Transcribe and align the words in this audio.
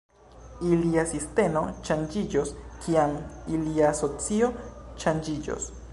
Ilia 0.67 1.03
sinteno 1.09 1.61
ŝanĝiĝos, 1.89 2.55
kiam 2.87 3.13
ilia 3.59 3.93
socio 4.03 4.51
ŝanĝiĝos. 5.05 5.71